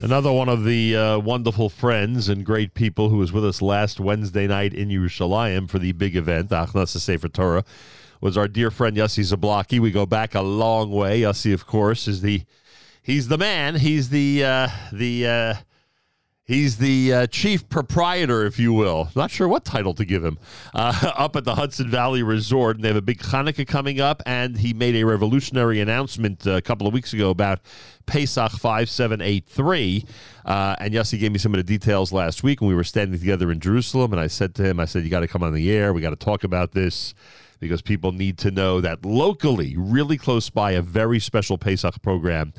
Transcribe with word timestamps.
Another 0.00 0.30
one 0.30 0.48
of 0.48 0.62
the 0.62 0.94
uh, 0.94 1.18
wonderful 1.18 1.68
friends 1.68 2.28
and 2.28 2.46
great 2.46 2.72
people 2.72 3.08
who 3.08 3.16
was 3.16 3.32
with 3.32 3.44
us 3.44 3.60
last 3.60 3.98
Wednesday 3.98 4.46
night 4.46 4.72
in 4.72 4.90
Yerushalayim 4.90 5.68
for 5.68 5.80
the 5.80 5.90
big 5.90 6.14
event, 6.14 6.50
Achnas 6.50 6.96
Sefer 6.96 7.28
Torah, 7.28 7.64
was 8.20 8.36
our 8.36 8.46
dear 8.46 8.70
friend 8.70 8.96
Yossi 8.96 9.24
Zablocki. 9.24 9.80
We 9.80 9.90
go 9.90 10.06
back 10.06 10.36
a 10.36 10.40
long 10.40 10.92
way. 10.92 11.22
Yossi, 11.22 11.52
of 11.52 11.66
course, 11.66 12.06
is 12.06 12.22
the 12.22 12.44
he's 13.02 13.26
the 13.26 13.38
man. 13.38 13.74
He's 13.74 14.10
the 14.10 14.44
uh, 14.44 14.68
the 14.92 15.26
uh, 15.26 15.54
He's 16.48 16.78
the 16.78 17.12
uh, 17.12 17.26
chief 17.26 17.68
proprietor, 17.68 18.46
if 18.46 18.58
you 18.58 18.72
will. 18.72 19.10
Not 19.14 19.30
sure 19.30 19.46
what 19.46 19.66
title 19.66 19.92
to 19.92 20.04
give 20.06 20.24
him. 20.24 20.38
Uh, 20.74 21.12
up 21.14 21.36
at 21.36 21.44
the 21.44 21.54
Hudson 21.54 21.90
Valley 21.90 22.22
Resort, 22.22 22.76
and 22.76 22.84
they 22.84 22.88
have 22.88 22.96
a 22.96 23.02
big 23.02 23.18
Hanukkah 23.18 23.66
coming 23.66 24.00
up. 24.00 24.22
And 24.24 24.56
he 24.56 24.72
made 24.72 24.96
a 24.96 25.04
revolutionary 25.04 25.78
announcement 25.78 26.46
uh, 26.46 26.52
a 26.52 26.62
couple 26.62 26.86
of 26.86 26.94
weeks 26.94 27.12
ago 27.12 27.28
about 27.28 27.60
Pesach 28.06 28.52
five 28.52 28.88
seven 28.88 29.20
eight 29.20 29.44
three. 29.46 30.06
Uh, 30.46 30.74
and 30.80 30.94
Yossi 30.94 31.20
gave 31.20 31.32
me 31.32 31.38
some 31.38 31.52
of 31.52 31.58
the 31.58 31.64
details 31.64 32.14
last 32.14 32.42
week 32.42 32.62
when 32.62 32.68
we 32.68 32.74
were 32.74 32.82
standing 32.82 33.20
together 33.20 33.52
in 33.52 33.60
Jerusalem. 33.60 34.12
And 34.12 34.20
I 34.20 34.26
said 34.26 34.54
to 34.54 34.64
him, 34.64 34.80
I 34.80 34.86
said, 34.86 35.04
"You 35.04 35.10
got 35.10 35.20
to 35.20 35.28
come 35.28 35.42
on 35.42 35.52
the 35.52 35.70
air. 35.70 35.92
We 35.92 36.00
got 36.00 36.10
to 36.10 36.16
talk 36.16 36.44
about 36.44 36.72
this." 36.72 37.12
Because 37.60 37.82
people 37.82 38.12
need 38.12 38.38
to 38.38 38.52
know 38.52 38.80
that 38.80 39.04
locally, 39.04 39.74
really 39.76 40.16
close 40.16 40.48
by, 40.48 40.70
a 40.72 40.80
very 40.80 41.18
special 41.18 41.58
Pesach 41.58 42.00
program 42.02 42.52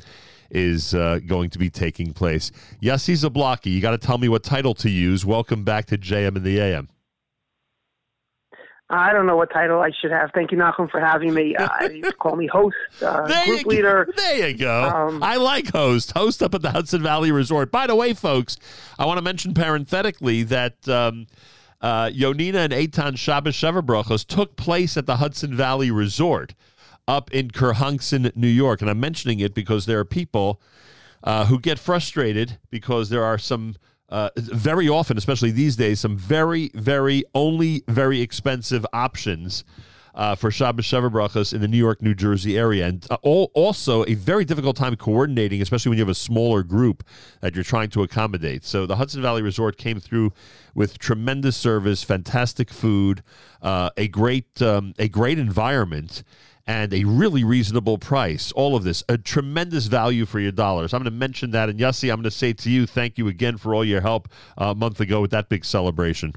is 0.50 0.94
uh, 0.94 1.20
going 1.26 1.50
to 1.50 1.58
be 1.58 1.70
taking 1.70 2.12
place. 2.12 2.50
Yossi 2.82 3.14
Zablocki. 3.14 3.72
you 3.72 3.80
got 3.80 3.92
to 3.92 3.98
tell 3.98 4.18
me 4.18 4.28
what 4.28 4.42
title 4.42 4.74
to 4.74 4.90
use. 4.90 5.24
Welcome 5.24 5.64
back 5.64 5.86
to 5.86 5.98
JM 5.98 6.36
in 6.36 6.42
the 6.42 6.60
AM. 6.60 6.88
I 8.92 9.12
don't 9.12 9.26
know 9.26 9.36
what 9.36 9.52
title 9.52 9.80
I 9.80 9.90
should 10.00 10.10
have. 10.10 10.30
Thank 10.34 10.50
you, 10.50 10.58
Nachum, 10.58 10.90
for 10.90 10.98
having 10.98 11.32
me. 11.32 11.54
Uh, 11.54 11.88
you 11.88 12.10
call 12.12 12.34
me 12.34 12.48
host, 12.48 12.76
uh, 13.00 13.44
group 13.44 13.64
leader. 13.66 14.12
There 14.16 14.48
you 14.48 14.58
go. 14.58 14.82
Um, 14.82 15.22
I 15.22 15.36
like 15.36 15.70
host. 15.70 16.10
Host 16.12 16.42
up 16.42 16.54
at 16.56 16.62
the 16.62 16.72
Hudson 16.72 17.00
Valley 17.00 17.30
Resort. 17.30 17.70
By 17.70 17.86
the 17.86 17.94
way, 17.94 18.14
folks, 18.14 18.56
I 18.98 19.06
want 19.06 19.18
to 19.18 19.22
mention 19.22 19.54
parenthetically 19.54 20.42
that 20.44 20.88
um, 20.88 21.28
uh, 21.80 22.06
Yonina 22.06 22.56
and 22.56 22.72
Eitan 22.72 23.16
Shabbos 23.16 23.54
Sheva 23.54 24.26
took 24.26 24.56
place 24.56 24.96
at 24.96 25.06
the 25.06 25.16
Hudson 25.16 25.54
Valley 25.54 25.92
Resort 25.92 26.54
up 27.10 27.30
in 27.32 27.50
Kerhonkson, 27.50 28.34
New 28.36 28.46
York. 28.48 28.80
And 28.80 28.88
I'm 28.88 29.00
mentioning 29.00 29.40
it 29.40 29.52
because 29.52 29.86
there 29.86 29.98
are 29.98 30.04
people 30.04 30.60
uh, 31.24 31.46
who 31.46 31.58
get 31.58 31.78
frustrated 31.78 32.58
because 32.70 33.10
there 33.10 33.24
are 33.24 33.38
some. 33.38 33.76
Uh, 34.08 34.28
very 34.36 34.88
often, 34.88 35.16
especially 35.16 35.52
these 35.52 35.76
days, 35.76 36.00
some 36.00 36.16
very, 36.16 36.68
very, 36.74 37.22
only 37.32 37.84
very 37.86 38.20
expensive 38.20 38.84
options 38.92 39.62
uh, 40.16 40.34
for 40.34 40.50
Shabbos 40.50 40.84
Sheva 40.84 41.08
Brachas 41.08 41.54
in 41.54 41.60
the 41.60 41.68
New 41.68 41.76
York, 41.76 42.02
New 42.02 42.14
Jersey 42.14 42.58
area. 42.58 42.88
And 42.88 43.06
uh, 43.08 43.18
all, 43.22 43.52
also 43.54 44.04
a 44.06 44.14
very 44.14 44.44
difficult 44.44 44.76
time 44.76 44.96
coordinating, 44.96 45.62
especially 45.62 45.90
when 45.90 45.98
you 45.98 46.02
have 46.02 46.08
a 46.08 46.14
smaller 46.14 46.64
group 46.64 47.04
that 47.40 47.54
you're 47.54 47.62
trying 47.62 47.90
to 47.90 48.02
accommodate. 48.02 48.64
So 48.64 48.84
the 48.84 48.96
Hudson 48.96 49.22
Valley 49.22 49.42
Resort 49.42 49.76
came 49.76 50.00
through 50.00 50.32
with 50.74 50.98
tremendous 50.98 51.56
service, 51.56 52.02
fantastic 52.02 52.70
food, 52.70 53.22
uh, 53.62 53.90
a 53.96 54.08
great, 54.08 54.60
um, 54.60 54.92
a 54.98 55.08
great 55.08 55.38
environment 55.38 56.24
and 56.70 56.94
a 56.94 57.02
really 57.02 57.42
reasonable 57.42 57.98
price. 57.98 58.52
All 58.52 58.76
of 58.76 58.84
this, 58.84 59.02
a 59.08 59.18
tremendous 59.18 59.86
value 59.86 60.24
for 60.24 60.38
your 60.38 60.52
dollars. 60.52 60.94
I'm 60.94 61.02
going 61.02 61.12
to 61.12 61.18
mention 61.18 61.50
that. 61.50 61.68
And 61.68 61.80
Yossi, 61.80 62.10
I'm 62.10 62.18
going 62.18 62.24
to 62.24 62.30
say 62.30 62.52
to 62.52 62.70
you, 62.70 62.86
thank 62.86 63.18
you 63.18 63.26
again 63.26 63.56
for 63.56 63.74
all 63.74 63.84
your 63.84 64.00
help 64.00 64.28
uh, 64.56 64.66
a 64.66 64.74
month 64.76 65.00
ago 65.00 65.20
with 65.20 65.32
that 65.32 65.48
big 65.48 65.64
celebration. 65.64 66.32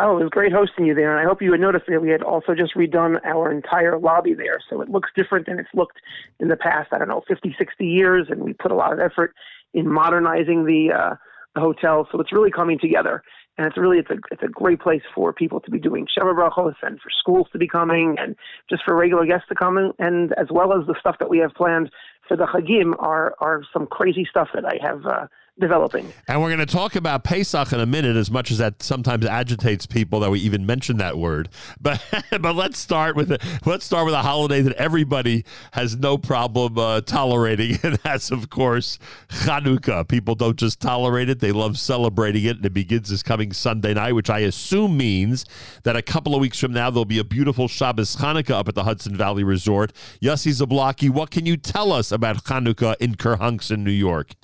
Oh, 0.00 0.18
it 0.18 0.24
was 0.24 0.30
great 0.30 0.52
hosting 0.52 0.86
you 0.86 0.94
there. 0.96 1.16
And 1.16 1.24
I 1.24 1.28
hope 1.28 1.40
you 1.40 1.52
had 1.52 1.60
noticed 1.60 1.84
that 1.86 2.02
we 2.02 2.08
had 2.08 2.22
also 2.24 2.52
just 2.52 2.74
redone 2.74 3.24
our 3.24 3.52
entire 3.52 3.96
lobby 3.96 4.34
there. 4.34 4.58
So 4.68 4.80
it 4.80 4.88
looks 4.88 5.10
different 5.14 5.46
than 5.46 5.60
it's 5.60 5.68
looked 5.72 5.98
in 6.40 6.48
the 6.48 6.56
past, 6.56 6.88
I 6.92 6.98
don't 6.98 7.06
know, 7.08 7.22
50, 7.28 7.54
60 7.56 7.86
years. 7.86 8.26
And 8.28 8.40
we 8.40 8.54
put 8.54 8.72
a 8.72 8.74
lot 8.74 8.92
of 8.92 8.98
effort 8.98 9.34
in 9.72 9.86
modernizing 9.86 10.64
the, 10.64 10.92
uh, 10.92 11.14
the 11.54 11.60
hotel. 11.60 12.08
So 12.10 12.18
it's 12.18 12.32
really 12.32 12.50
coming 12.50 12.80
together 12.80 13.22
and 13.60 13.68
it's 13.68 13.76
really 13.76 13.98
it's 13.98 14.08
a 14.08 14.16
it's 14.30 14.42
a 14.42 14.48
great 14.48 14.80
place 14.80 15.02
for 15.14 15.34
people 15.34 15.60
to 15.60 15.70
be 15.70 15.78
doing 15.78 16.06
Sheva 16.06 16.34
Brachos 16.34 16.76
and 16.82 16.98
for 16.98 17.10
schools 17.10 17.46
to 17.52 17.58
be 17.58 17.68
coming 17.68 18.16
and 18.18 18.34
just 18.70 18.82
for 18.86 18.96
regular 18.96 19.26
guests 19.26 19.48
to 19.50 19.54
come. 19.54 19.76
In, 19.76 19.92
and 19.98 20.32
as 20.38 20.46
well 20.50 20.72
as 20.72 20.86
the 20.86 20.94
stuff 20.98 21.16
that 21.20 21.28
we 21.28 21.36
have 21.40 21.52
planned 21.52 21.90
for 22.26 22.38
the 22.38 22.46
Chagim 22.46 22.94
are 22.98 23.34
are 23.38 23.60
some 23.70 23.86
crazy 23.86 24.26
stuff 24.28 24.48
that 24.54 24.64
I 24.64 24.78
have 24.80 25.04
uh, 25.04 25.26
developing. 25.60 26.12
And 26.26 26.40
we're 26.40 26.48
going 26.48 26.66
to 26.66 26.66
talk 26.66 26.96
about 26.96 27.22
Pesach 27.22 27.72
in 27.72 27.80
a 27.80 27.86
minute, 27.86 28.16
as 28.16 28.30
much 28.30 28.50
as 28.50 28.58
that 28.58 28.82
sometimes 28.82 29.24
agitates 29.24 29.86
people 29.86 30.20
that 30.20 30.30
we 30.30 30.40
even 30.40 30.66
mention 30.66 30.96
that 30.96 31.18
word. 31.18 31.48
But 31.82 32.02
but 32.40 32.56
let's 32.56 32.78
start 32.78 33.16
with 33.16 33.32
it. 33.32 33.42
Let's 33.64 33.84
start 33.84 34.04
with 34.04 34.14
a 34.14 34.22
holiday 34.22 34.60
that 34.62 34.74
everybody 34.74 35.44
has 35.72 35.96
no 35.96 36.18
problem 36.18 36.78
uh, 36.78 37.00
tolerating, 37.00 37.78
and 37.82 37.96
that's 38.04 38.30
of 38.30 38.50
course 38.50 38.98
Chanukah. 39.28 40.06
People 40.06 40.34
don't 40.34 40.58
just 40.58 40.80
tolerate 40.80 41.28
it; 41.28 41.40
they 41.40 41.52
love 41.52 41.78
celebrating 41.78 42.44
it. 42.44 42.56
And 42.56 42.66
it 42.66 42.74
begins 42.74 43.08
this 43.08 43.22
coming 43.22 43.52
Sunday 43.52 43.94
night, 43.94 44.12
which 44.12 44.30
I 44.30 44.40
assume 44.40 44.96
means 44.96 45.44
that 45.84 45.96
a 45.96 46.02
couple 46.02 46.34
of 46.34 46.40
weeks 46.40 46.58
from 46.58 46.72
now 46.72 46.90
there'll 46.90 47.04
be 47.04 47.18
a 47.18 47.24
beautiful 47.24 47.68
Shabbos 47.68 48.16
Chanukah 48.16 48.50
up 48.50 48.68
at 48.68 48.74
the 48.74 48.84
Hudson 48.84 49.16
Valley 49.16 49.44
Resort. 49.44 49.92
Yossi 50.22 50.52
Zablocki, 50.52 51.10
what 51.10 51.30
can 51.30 51.46
you 51.46 51.56
tell 51.56 51.92
us 51.92 52.12
about 52.12 52.44
Chanukah 52.44 52.96
in 53.00 53.14
Kerhonkson, 53.14 53.78
New 53.78 53.90
York? 53.90 54.34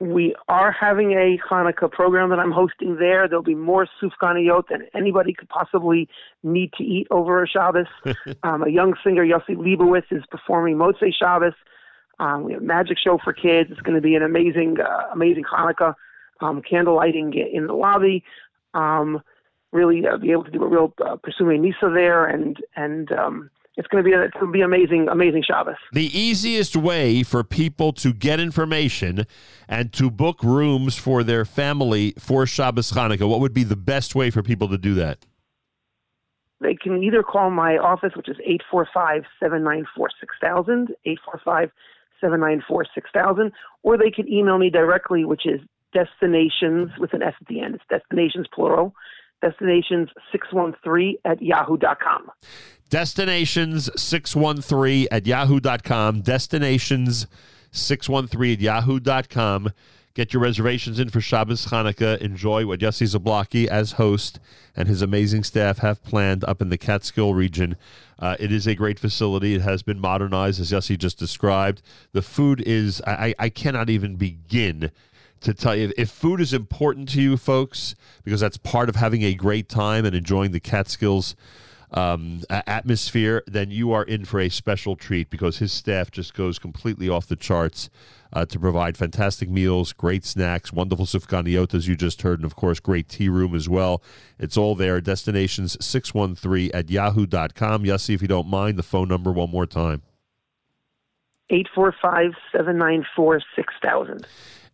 We 0.00 0.34
are 0.48 0.70
having 0.70 1.12
a 1.12 1.38
Hanukkah 1.50 1.90
program 1.90 2.30
that 2.30 2.38
I'm 2.38 2.52
hosting 2.52 2.96
there. 3.00 3.26
There'll 3.26 3.42
be 3.42 3.56
more 3.56 3.88
sufganiyot 4.00 4.68
than 4.68 4.82
anybody 4.94 5.32
could 5.32 5.48
possibly 5.48 6.08
need 6.44 6.72
to 6.74 6.84
eat 6.84 7.08
over 7.10 7.42
a 7.42 7.48
Shabbos. 7.48 7.86
um, 8.44 8.62
a 8.62 8.70
young 8.70 8.94
singer, 9.02 9.24
Yossi 9.24 9.56
Leibowitz, 9.56 10.12
is 10.12 10.22
performing 10.30 10.76
Motzei 10.76 11.12
Shabbos. 11.12 11.54
Um, 12.20 12.44
we 12.44 12.52
have 12.52 12.62
a 12.62 12.64
magic 12.64 12.96
show 13.02 13.18
for 13.22 13.32
kids. 13.32 13.70
It's 13.72 13.80
going 13.80 13.96
to 13.96 14.00
be 14.00 14.14
an 14.14 14.22
amazing, 14.22 14.76
uh, 14.80 15.08
amazing 15.12 15.44
Hanukkah. 15.44 15.94
Um, 16.40 16.62
candle 16.62 16.94
lighting 16.94 17.32
in 17.34 17.66
the 17.66 17.72
lobby. 17.72 18.22
Um, 18.72 19.20
really 19.72 20.06
uh, 20.06 20.16
be 20.16 20.30
able 20.30 20.44
to 20.44 20.50
do 20.50 20.62
a 20.62 20.68
real 20.68 20.94
uh, 21.04 21.16
pirsumei 21.16 21.58
nisa 21.60 21.90
there, 21.92 22.26
and 22.26 22.58
and 22.76 23.10
um, 23.12 23.50
it's 23.78 23.86
going 23.86 24.02
to 24.02 24.08
be 24.08 24.12
a, 24.12 24.22
it's 24.22 24.34
going 24.34 24.46
to 24.46 24.52
be 24.52 24.60
amazing, 24.60 25.06
amazing 25.08 25.44
Shabbos. 25.46 25.76
The 25.92 26.06
easiest 26.06 26.76
way 26.76 27.22
for 27.22 27.44
people 27.44 27.92
to 27.94 28.12
get 28.12 28.40
information 28.40 29.24
and 29.68 29.92
to 29.92 30.10
book 30.10 30.42
rooms 30.42 30.98
for 30.98 31.22
their 31.22 31.44
family 31.44 32.12
for 32.18 32.44
Shabbos 32.44 32.90
Hanukkah, 32.90 33.28
what 33.28 33.38
would 33.38 33.54
be 33.54 33.62
the 33.62 33.76
best 33.76 34.16
way 34.16 34.30
for 34.30 34.42
people 34.42 34.68
to 34.68 34.78
do 34.78 34.94
that? 34.94 35.24
They 36.60 36.74
can 36.74 37.04
either 37.04 37.22
call 37.22 37.50
my 37.50 37.76
office, 37.78 38.14
which 38.16 38.28
is 38.28 38.36
845 38.44 39.22
794 39.38 40.10
6000, 40.18 40.88
845 41.04 41.70
794 42.20 42.86
6000, 42.92 43.52
or 43.84 43.96
they 43.96 44.10
can 44.10 44.28
email 44.28 44.58
me 44.58 44.70
directly, 44.70 45.24
which 45.24 45.46
is 45.46 45.60
destinations 45.94 46.90
with 46.98 47.14
an 47.14 47.22
S 47.22 47.34
at 47.40 47.46
the 47.46 47.60
end. 47.60 47.76
It's 47.76 47.84
destinations 47.88 48.46
plural, 48.52 48.92
destinations613 49.44 51.18
at 51.24 51.40
yahoo.com. 51.40 52.32
Destinations613 52.90 55.06
at 55.10 55.26
yahoo.com. 55.26 56.22
Destinations613 56.22 58.52
at 58.52 58.60
yahoo.com. 58.60 59.72
Get 60.14 60.32
your 60.32 60.40
reservations 60.42 60.98
in 60.98 61.10
for 61.10 61.20
Shabbos 61.20 61.66
Hanukkah. 61.66 62.16
Enjoy 62.18 62.66
what 62.66 62.80
Yossi 62.80 63.06
Zablocki, 63.06 63.68
as 63.68 63.92
host, 63.92 64.40
and 64.74 64.88
his 64.88 65.00
amazing 65.00 65.44
staff 65.44 65.78
have 65.78 66.02
planned 66.02 66.42
up 66.44 66.60
in 66.60 66.70
the 66.70 66.78
Catskill 66.78 67.34
region. 67.34 67.76
Uh, 68.18 68.34
it 68.40 68.50
is 68.50 68.66
a 68.66 68.74
great 68.74 68.98
facility. 68.98 69.54
It 69.54 69.60
has 69.60 69.84
been 69.84 70.00
modernized, 70.00 70.60
as 70.60 70.72
Yossi 70.72 70.98
just 70.98 71.20
described. 71.20 71.82
The 72.12 72.22
food 72.22 72.60
is, 72.62 73.00
I, 73.06 73.32
I 73.38 73.48
cannot 73.48 73.90
even 73.90 74.16
begin 74.16 74.90
to 75.40 75.54
tell 75.54 75.76
you 75.76 75.92
if 75.96 76.10
food 76.10 76.40
is 76.40 76.52
important 76.52 77.08
to 77.10 77.22
you 77.22 77.36
folks 77.36 77.94
because 78.24 78.40
that's 78.40 78.56
part 78.56 78.88
of 78.88 78.96
having 78.96 79.22
a 79.22 79.34
great 79.34 79.68
time 79.68 80.04
and 80.04 80.16
enjoying 80.16 80.50
the 80.50 80.58
catskills 80.58 81.36
um, 81.92 82.42
atmosphere 82.50 83.42
then 83.46 83.70
you 83.70 83.92
are 83.92 84.04
in 84.04 84.24
for 84.24 84.40
a 84.40 84.48
special 84.48 84.96
treat 84.96 85.30
because 85.30 85.58
his 85.58 85.72
staff 85.72 86.10
just 86.10 86.34
goes 86.34 86.58
completely 86.58 87.08
off 87.08 87.26
the 87.26 87.36
charts 87.36 87.88
uh, 88.32 88.44
to 88.44 88.58
provide 88.58 88.96
fantastic 88.96 89.48
meals 89.48 89.92
great 89.92 90.24
snacks 90.24 90.72
wonderful 90.72 91.06
sufganiyot 91.06 91.72
as 91.74 91.88
you 91.88 91.96
just 91.96 92.22
heard 92.22 92.38
and 92.38 92.44
of 92.44 92.56
course 92.56 92.78
great 92.80 93.08
tea 93.08 93.28
room 93.28 93.54
as 93.54 93.68
well 93.68 94.02
it's 94.38 94.56
all 94.56 94.74
there 94.74 95.00
destinations 95.00 95.76
613 95.84 96.70
at 96.74 96.90
yahoo.com 96.90 97.84
yossi 97.84 98.14
if 98.14 98.22
you 98.22 98.28
don't 98.28 98.48
mind 98.48 98.78
the 98.78 98.82
phone 98.82 99.08
number 99.08 99.32
one 99.32 99.50
more 99.50 99.66
time 99.66 100.02
845 101.50 102.32
794 102.52 103.40
6000 103.56 104.26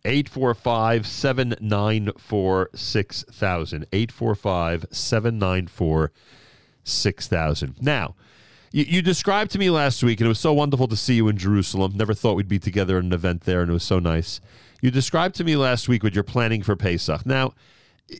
845 0.05 1.07
794 1.07 2.69
6000. 2.75 3.87
845 3.91 4.85
794 4.91 6.11
6000. 6.11 6.44
Now, 7.81 8.15
you, 8.71 8.83
you, 8.83 9.01
described 9.01 9.51
to 9.51 9.59
me 9.59 9.69
last 9.69 10.03
week, 10.03 10.19
and 10.19 10.25
it 10.25 10.29
was 10.29 10.39
so 10.39 10.53
wonderful 10.53 10.87
to 10.87 10.95
see 10.95 11.15
you 11.15 11.27
in 11.27 11.37
Jerusalem. 11.37 11.93
Never 11.95 12.13
thought 12.13 12.35
we'd 12.35 12.47
be 12.47 12.59
together 12.59 12.97
at 12.97 13.03
an 13.03 13.13
event 13.13 13.41
there, 13.41 13.61
and 13.61 13.69
it 13.69 13.73
was 13.73 13.83
so 13.83 13.99
nice. 13.99 14.41
You 14.81 14.91
described 14.91 15.35
to 15.35 15.43
me 15.43 15.55
last 15.55 15.87
week 15.87 16.03
what 16.03 16.13
you're 16.13 16.23
planning 16.23 16.61
for 16.61 16.75
Pesach. 16.75 17.25
Now, 17.25 17.53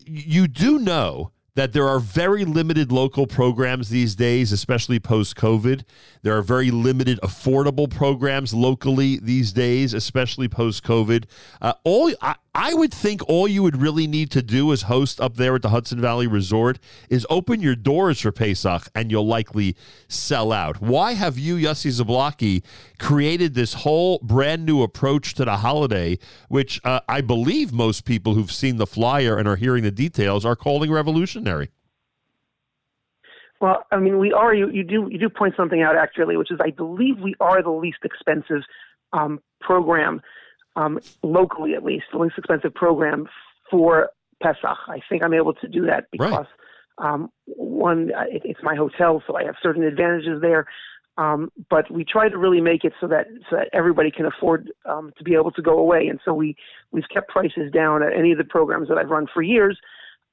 you 0.05 0.47
do 0.47 0.79
know 0.79 1.31
that 1.55 1.71
there 1.71 1.87
are 1.87 1.99
very 1.99 2.43
limited 2.43 2.91
local 2.91 3.27
programs 3.27 3.89
these 3.89 4.13
days, 4.13 4.51
especially 4.51 4.99
post 4.99 5.35
COVID. 5.35 5.83
There 6.21 6.37
are 6.37 6.41
very 6.41 6.69
limited 6.69 7.19
affordable 7.21 7.89
programs 7.89 8.53
locally 8.53 9.19
these 9.21 9.53
days, 9.53 9.93
especially 9.93 10.49
post 10.49 10.83
COVID. 10.83 11.25
Uh, 11.61 11.73
all 11.83 12.11
I, 12.21 12.35
I 12.57 12.73
would 12.73 12.93
think 12.93 13.21
all 13.27 13.49
you 13.49 13.61
would 13.63 13.81
really 13.81 14.07
need 14.07 14.31
to 14.31 14.41
do 14.41 14.71
as 14.71 14.83
host 14.83 15.19
up 15.19 15.35
there 15.35 15.55
at 15.55 15.61
the 15.61 15.69
Hudson 15.69 15.99
Valley 15.99 16.25
Resort 16.25 16.79
is 17.09 17.27
open 17.29 17.59
your 17.59 17.75
doors 17.75 18.21
for 18.21 18.31
Pesach, 18.31 18.87
and 18.95 19.11
you'll 19.11 19.27
likely 19.27 19.75
sell 20.07 20.53
out. 20.53 20.79
Why 20.81 21.15
have 21.15 21.37
you, 21.37 21.57
Yossi 21.57 21.91
Zablocki, 21.91 22.63
created 22.97 23.55
this 23.55 23.73
whole 23.73 24.19
brand 24.19 24.65
new 24.65 24.81
approach 24.83 25.33
to 25.33 25.43
the 25.43 25.57
holiday, 25.57 26.17
which 26.47 26.79
uh, 26.85 27.01
I 27.09 27.19
believe 27.19 27.73
most 27.73 28.05
people 28.05 28.35
who've 28.35 28.51
seen 28.51 28.77
the 28.77 28.87
flyer 28.87 29.37
and 29.37 29.49
are 29.49 29.57
hearing 29.57 29.83
the 29.83 29.91
details 29.91 30.45
are 30.45 30.55
calling 30.55 30.89
revolutionary? 30.89 31.71
Well, 33.59 33.85
I 33.91 33.97
mean, 33.97 34.17
we 34.17 34.31
are. 34.31 34.53
You, 34.53 34.69
you 34.69 34.83
do 34.83 35.09
you 35.11 35.17
do 35.17 35.27
point 35.27 35.55
something 35.57 35.81
out 35.81 35.97
actually, 35.97 36.37
which 36.37 36.51
is 36.51 36.59
I 36.61 36.71
believe 36.71 37.19
we 37.19 37.35
are 37.41 37.61
the 37.61 37.71
least 37.71 37.99
expensive 38.03 38.61
um, 39.11 39.41
program 39.59 40.21
um, 40.75 40.99
locally, 41.23 41.73
at 41.73 41.83
least 41.83 42.05
the 42.11 42.19
least 42.19 42.37
expensive 42.37 42.73
program 42.73 43.27
for 43.69 44.09
Pesach. 44.41 44.77
I 44.87 44.99
think 45.09 45.23
I'm 45.23 45.33
able 45.33 45.53
to 45.53 45.67
do 45.67 45.85
that 45.85 46.05
because 46.11 46.45
right. 46.99 47.13
um, 47.13 47.29
one, 47.45 48.11
it, 48.29 48.41
it's 48.45 48.59
my 48.63 48.75
hotel, 48.75 49.23
so 49.25 49.35
I 49.35 49.43
have 49.43 49.55
certain 49.61 49.83
advantages 49.83 50.41
there. 50.41 50.67
Um, 51.17 51.49
but 51.69 51.89
we 51.89 52.03
try 52.03 52.27
to 52.27 52.37
really 52.37 52.59
make 52.59 52.83
it 52.83 52.91
so 52.99 53.07
that 53.07 53.27
so 53.49 53.55
that 53.55 53.69
everybody 53.71 54.11
can 54.11 54.25
afford 54.25 54.69
um, 54.85 55.13
to 55.17 55.23
be 55.23 55.33
able 55.33 55.51
to 55.51 55.61
go 55.61 55.79
away, 55.79 56.07
and 56.07 56.19
so 56.25 56.33
we 56.33 56.57
we've 56.91 57.07
kept 57.13 57.29
prices 57.29 57.71
down 57.71 58.03
at 58.03 58.13
any 58.13 58.33
of 58.33 58.37
the 58.37 58.43
programs 58.43 58.89
that 58.89 58.97
I've 58.97 59.09
run 59.09 59.27
for 59.33 59.41
years. 59.41 59.79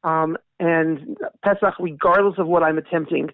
Um, 0.02 0.36
and 0.58 1.16
Pesach, 1.44 1.74
regardless 1.78 2.34
of 2.38 2.48
what 2.48 2.64
I'm 2.64 2.78
attempting 2.78 3.30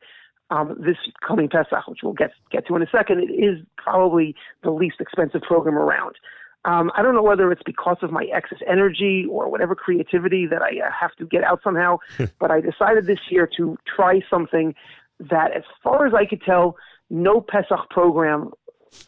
um, 0.51 0.77
this 0.79 0.97
coming 1.27 1.49
Pesach, 1.49 1.87
which 1.87 2.01
we'll 2.03 2.13
get 2.13 2.33
get 2.51 2.67
to 2.67 2.77
in 2.77 2.83
a 2.83 2.91
second, 2.91 3.21
it 3.21 3.33
is 3.33 3.65
probably 3.77 4.35
the 4.63 4.71
least 4.71 4.97
expensive 5.01 5.43
program 5.43 5.77
around. 5.77 6.17
Um, 6.65 6.91
I 6.97 7.03
don't 7.03 7.15
know 7.15 7.23
whether 7.23 7.51
it's 7.53 7.63
because 7.65 7.99
of 8.03 8.11
my 8.11 8.25
excess 8.35 8.59
energy 8.69 9.25
or 9.31 9.49
whatever 9.51 9.75
creativity 9.75 10.47
that 10.47 10.61
I 10.61 10.87
uh, 10.87 10.91
have 10.99 11.15
to 11.17 11.27
get 11.27 11.45
out 11.45 11.61
somehow, 11.63 11.99
but 12.41 12.51
I 12.51 12.61
decided 12.61 13.07
this 13.07 13.21
year 13.31 13.49
to 13.57 13.77
try 13.97 14.21
something 14.29 14.75
that, 15.21 15.53
as 15.57 15.63
far 15.83 16.07
as 16.07 16.15
I 16.15 16.27
could 16.27 16.43
tell, 16.43 16.77
no 17.11 17.41
Pesach 17.41 17.89
program 17.91 18.51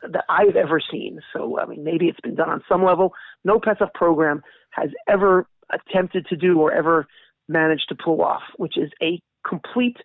that 0.02 0.24
I've 0.28 0.56
ever 0.56 0.80
seen. 0.80 1.20
So, 1.32 1.58
I 1.58 1.66
mean, 1.66 1.84
maybe 1.84 2.06
it's 2.06 2.20
been 2.20 2.34
done 2.34 2.50
on 2.50 2.62
some 2.68 2.84
level. 2.84 3.12
No 3.44 3.58
Pesach 3.58 3.92
program 3.94 4.42
has 4.70 4.90
ever 5.08 5.46
attempted 5.72 6.26
to 6.26 6.36
do 6.36 6.58
or 6.60 6.72
ever 6.72 7.06
managed 7.48 7.88
to 7.88 7.94
pull 7.94 8.22
off, 8.22 8.42
which 8.56 8.76
is 8.76 8.90
a 9.02 9.20
complete 9.46 9.96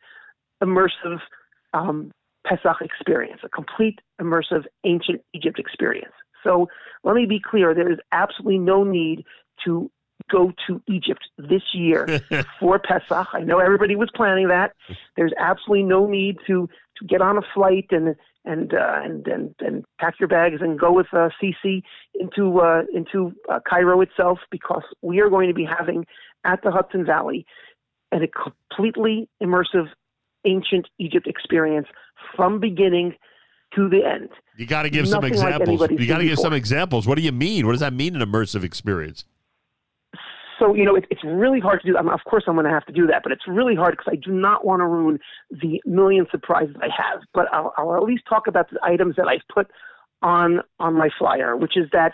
immersive 0.64 1.20
um, 1.74 2.12
Pesach 2.46 2.82
experience, 2.82 3.42
a 3.44 3.50
complete 3.50 4.00
immersive 4.22 4.66
ancient 4.84 5.22
Egypt 5.34 5.60
experience. 5.60 6.14
So 6.46 6.70
let 7.04 7.16
me 7.16 7.26
be 7.26 7.42
clear 7.44 7.74
there 7.74 7.92
is 7.92 8.00
absolutely 8.14 8.60
no 8.60 8.84
need 8.84 9.26
to 9.66 9.92
go 10.32 10.54
to 10.68 10.82
Egypt 10.88 11.28
this 11.38 11.62
year 11.74 12.22
for 12.60 12.80
Pesach. 12.80 13.28
I 13.34 13.42
know 13.42 13.60
everybody 13.60 13.96
was 13.96 14.10
planning 14.16 14.48
that. 14.48 14.74
There's 15.18 15.34
absolutely 15.38 15.84
no 15.84 16.08
need 16.08 16.38
to, 16.48 16.70
to 16.98 17.06
get 17.06 17.22
on 17.22 17.38
a 17.38 17.42
flight 17.54 17.88
and 17.92 18.16
and 18.46 18.74
uh, 18.74 19.02
and, 19.04 19.28
and 19.28 19.56
and 19.60 19.86
pack 20.00 20.20
your 20.20 20.30
bags 20.30 20.62
and 20.62 20.80
go 20.80 20.92
with 20.92 21.08
uh, 21.14 21.30
Sisi 21.42 21.82
into 22.14 22.60
uh, 22.60 22.84
into 22.94 23.34
uh, 23.52 23.60
Cairo 23.68 24.02
itself 24.02 24.40
because 24.52 24.84
we 25.02 25.20
are 25.20 25.30
going 25.30 25.48
to 25.48 25.54
be 25.54 25.66
having 25.66 26.06
at 26.44 26.62
the 26.64 26.70
Hudson 26.70 27.06
Valley 27.06 27.46
and 28.12 28.24
a 28.24 28.28
completely 28.28 29.28
immersive 29.42 29.88
ancient 30.46 30.88
Egypt 31.00 31.28
experience 31.28 31.88
from 32.36 32.60
beginning 32.60 33.16
to 33.76 33.90
the 33.90 34.06
end. 34.06 34.30
You 34.58 34.66
got 34.66 34.84
to 34.84 34.90
give 34.90 35.10
Nothing 35.10 35.36
some 35.36 35.48
examples. 35.48 35.82
Like 35.82 35.92
you 35.92 36.08
got 36.08 36.20
to 36.20 36.26
give 36.26 36.40
some 36.40 36.54
examples. 36.54 37.08
What 37.08 37.18
do 37.18 37.24
you 37.24 37.32
mean? 37.32 37.66
What 37.66 37.74
does 37.74 37.82
that 37.82 37.94
mean 37.94 38.16
an 38.16 38.22
immersive 38.22 38.64
experience? 38.64 39.26
So 40.60 40.74
you 40.74 40.86
know, 40.86 40.96
it, 40.96 41.06
it's 41.10 41.24
really 41.24 41.60
hard 41.60 41.82
to 41.82 41.92
do. 41.92 41.98
I 41.98 42.02
mean, 42.02 42.14
of 42.14 42.22
course, 42.30 42.44
I'm 42.48 42.56
going 42.56 42.66
to 42.66 42.72
have 42.72 42.86
to 42.86 42.94
do 42.94 43.08
that, 43.08 43.24
but 43.24 43.32
it's 43.32 43.48
really 43.48 43.76
hard 43.76 43.92
because 43.98 44.12
I 44.12 44.16
do 44.16 44.32
not 44.32 44.66
want 44.66 44.80
to 44.80 44.86
ruin 44.86 45.20
the 45.52 45.82
million 45.86 46.26
surprises 46.32 46.76
I 46.82 46.88
have. 46.96 47.22
But 47.34 47.48
I'll, 47.54 47.74
I'll 47.78 47.96
at 47.96 48.04
least 48.04 48.24
talk 48.28 48.48
about 48.48 48.70
the 48.70 48.80
items 48.82 49.16
that 49.18 49.28
I've 49.28 49.46
put 49.54 49.68
on 50.22 50.62
on 50.80 50.94
my 50.94 51.10
flyer, 51.20 51.58
which 51.58 51.76
is 51.76 51.90
that 51.92 52.14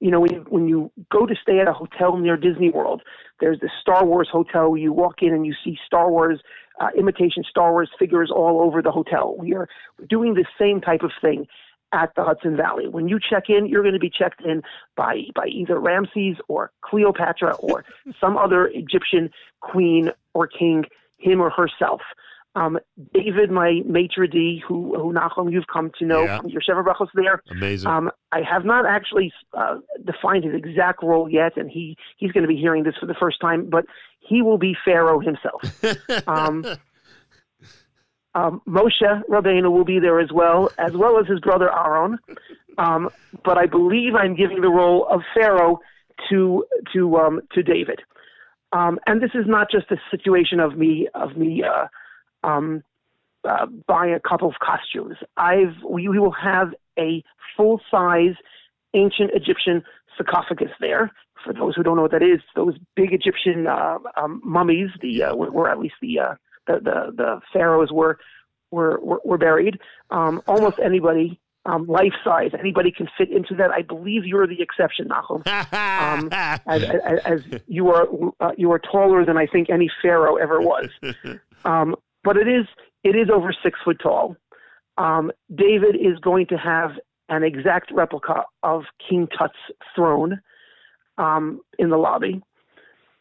you 0.00 0.10
know, 0.10 0.20
when 0.20 0.32
you, 0.34 0.44
when 0.48 0.68
you 0.68 0.90
go 1.10 1.24
to 1.24 1.34
stay 1.40 1.60
at 1.60 1.68
a 1.68 1.72
hotel 1.72 2.18
near 2.18 2.36
Disney 2.36 2.68
World, 2.68 3.02
there's 3.40 3.58
this 3.60 3.70
Star 3.80 4.04
Wars 4.04 4.28
hotel. 4.30 4.70
Where 4.70 4.80
you 4.80 4.92
walk 4.92 5.22
in 5.22 5.32
and 5.32 5.46
you 5.46 5.54
see 5.64 5.78
Star 5.86 6.10
Wars, 6.10 6.40
uh, 6.80 6.88
imitation 6.96 7.44
Star 7.48 7.72
Wars 7.72 7.90
figures 7.98 8.30
all 8.34 8.60
over 8.60 8.82
the 8.82 8.90
hotel. 8.90 9.36
We 9.38 9.54
are 9.54 9.68
doing 10.08 10.34
the 10.34 10.44
same 10.58 10.80
type 10.80 11.02
of 11.02 11.12
thing 11.20 11.46
at 11.92 12.12
the 12.16 12.24
Hudson 12.24 12.56
Valley. 12.56 12.88
When 12.88 13.08
you 13.08 13.18
check 13.20 13.44
in, 13.48 13.66
you're 13.66 13.82
going 13.82 13.94
to 13.94 14.00
be 14.00 14.10
checked 14.10 14.42
in 14.44 14.62
by 14.96 15.22
by 15.34 15.46
either 15.46 15.78
Ramses 15.78 16.36
or 16.48 16.72
Cleopatra 16.82 17.54
or 17.56 17.84
some 18.20 18.36
other 18.36 18.66
Egyptian 18.66 19.30
queen 19.60 20.10
or 20.34 20.46
king, 20.46 20.84
him 21.18 21.40
or 21.40 21.50
herself. 21.50 22.00
Um, 22.56 22.78
David, 23.12 23.50
my 23.50 23.80
maitre 23.84 24.28
d, 24.28 24.62
who 24.66 24.96
who 24.96 25.12
Nachum 25.12 25.50
you've 25.50 25.66
come 25.72 25.90
to 25.98 26.04
know 26.04 26.22
yeah. 26.22 26.38
from 26.38 26.50
your 26.50 26.62
Sheva 26.62 26.84
Brachos 26.84 27.08
there. 27.14 27.42
Amazing. 27.50 27.90
Um, 27.90 28.10
I 28.30 28.42
have 28.48 28.64
not 28.64 28.86
actually 28.86 29.32
uh, 29.52 29.78
defined 30.04 30.44
his 30.44 30.54
exact 30.54 31.02
role 31.02 31.28
yet, 31.28 31.56
and 31.56 31.68
he 31.68 31.96
he's 32.16 32.30
going 32.30 32.42
to 32.42 32.48
be 32.48 32.56
hearing 32.56 32.84
this 32.84 32.94
for 33.00 33.06
the 33.06 33.14
first 33.14 33.40
time. 33.40 33.68
But 33.68 33.86
he 34.20 34.40
will 34.40 34.58
be 34.58 34.76
Pharaoh 34.84 35.20
himself. 35.20 35.62
um, 36.28 36.64
um, 38.34 38.62
Moshe 38.68 39.22
Rabbeinu 39.28 39.70
will 39.70 39.84
be 39.84 39.98
there 39.98 40.20
as 40.20 40.30
well, 40.32 40.70
as 40.78 40.92
well 40.92 41.18
as 41.18 41.26
his 41.26 41.40
brother 41.40 41.70
Aaron. 41.72 42.18
Um, 42.78 43.10
but 43.44 43.58
I 43.58 43.66
believe 43.66 44.14
I'm 44.14 44.34
giving 44.34 44.60
the 44.60 44.68
role 44.68 45.06
of 45.10 45.22
Pharaoh 45.34 45.80
to 46.30 46.64
to 46.92 47.16
um, 47.16 47.40
to 47.52 47.62
David. 47.62 48.00
Um, 48.72 48.98
and 49.06 49.22
this 49.22 49.30
is 49.34 49.44
not 49.46 49.70
just 49.70 49.90
a 49.90 49.96
situation 50.10 50.60
of 50.60 50.76
me 50.76 51.08
of 51.14 51.36
me. 51.36 51.62
Uh, 51.62 51.86
um, 52.44 52.82
uh, 53.44 53.66
buy 53.86 54.06
a 54.06 54.20
couple 54.20 54.48
of 54.48 54.54
costumes. 54.60 55.16
I've 55.36 55.74
we, 55.88 56.08
we 56.08 56.18
will 56.18 56.32
have 56.32 56.74
a 56.98 57.22
full 57.56 57.80
size 57.90 58.34
ancient 58.94 59.30
Egyptian 59.34 59.82
sarcophagus 60.16 60.70
there. 60.80 61.10
For 61.44 61.52
those 61.52 61.74
who 61.74 61.82
don't 61.82 61.96
know 61.96 62.02
what 62.02 62.12
that 62.12 62.22
is, 62.22 62.40
those 62.54 62.74
big 62.96 63.12
Egyptian 63.12 63.66
uh, 63.66 63.98
um, 64.16 64.40
mummies, 64.42 64.88
the 65.02 65.24
uh, 65.24 65.36
where 65.36 65.70
at 65.70 65.78
least 65.78 65.96
the, 66.00 66.18
uh, 66.18 66.34
the 66.66 66.80
the 66.80 67.12
the 67.16 67.40
pharaohs 67.52 67.92
were 67.92 68.18
were 68.70 68.98
were, 69.00 69.20
were 69.24 69.38
buried. 69.38 69.78
Um, 70.10 70.40
almost 70.46 70.78
anybody 70.78 71.38
um, 71.66 71.86
life 71.86 72.12
size. 72.22 72.50
Anybody 72.58 72.90
can 72.90 73.08
fit 73.16 73.30
into 73.30 73.54
that. 73.56 73.70
I 73.70 73.82
believe 73.82 74.24
you're 74.24 74.46
the 74.46 74.60
exception, 74.60 75.08
Nachum. 75.08 75.42
Um, 75.74 76.28
as, 76.32 76.82
as, 76.84 77.18
as, 77.24 77.40
you 77.66 77.88
are, 77.88 78.06
uh, 78.40 78.52
you 78.56 78.70
are 78.72 78.78
taller 78.78 79.24
than 79.24 79.36
I 79.36 79.46
think 79.46 79.70
any 79.70 79.90
pharaoh 80.02 80.36
ever 80.36 80.60
was. 80.60 80.88
Um, 81.66 81.96
but 82.24 82.36
it 82.36 82.48
is 82.48 82.66
it 83.04 83.16
is 83.16 83.28
over 83.32 83.54
six 83.62 83.78
foot 83.84 84.00
tall. 84.02 84.36
Um, 84.96 85.30
David 85.54 85.96
is 85.96 86.18
going 86.20 86.46
to 86.48 86.56
have 86.56 86.92
an 87.28 87.42
exact 87.42 87.90
replica 87.92 88.44
of 88.62 88.82
King 89.08 89.28
Tut's 89.36 89.54
throne 89.94 90.40
um, 91.18 91.60
in 91.78 91.90
the 91.90 91.96
lobby, 91.96 92.42